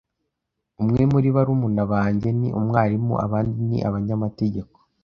[0.81, 4.75] Umwe muri barumuna banjye ni umwarimu abandi ni abanyamategeko.